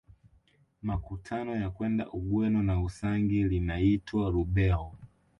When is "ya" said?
1.55-1.69